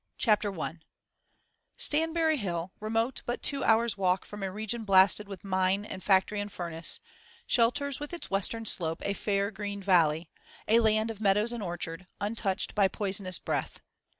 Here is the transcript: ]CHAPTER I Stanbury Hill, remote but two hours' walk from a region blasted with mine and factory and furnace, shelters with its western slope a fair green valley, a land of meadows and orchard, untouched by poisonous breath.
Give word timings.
]CHAPTER 0.17 0.59
I 0.59 0.79
Stanbury 1.77 2.37
Hill, 2.37 2.71
remote 2.79 3.21
but 3.27 3.43
two 3.43 3.63
hours' 3.63 3.97
walk 3.99 4.25
from 4.25 4.41
a 4.41 4.51
region 4.51 4.83
blasted 4.83 5.27
with 5.27 5.43
mine 5.43 5.85
and 5.85 6.03
factory 6.03 6.39
and 6.39 6.51
furnace, 6.51 6.99
shelters 7.45 7.99
with 7.99 8.11
its 8.11 8.31
western 8.31 8.65
slope 8.65 9.03
a 9.05 9.13
fair 9.13 9.51
green 9.51 9.83
valley, 9.83 10.31
a 10.67 10.79
land 10.79 11.11
of 11.11 11.21
meadows 11.21 11.53
and 11.53 11.61
orchard, 11.61 12.07
untouched 12.19 12.73
by 12.73 12.87
poisonous 12.87 13.37
breath. 13.37 13.79